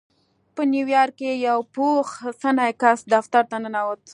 [0.55, 2.07] په نيويارک کې يو پوخ
[2.41, 4.01] سنی کس دفتر ته ننوت.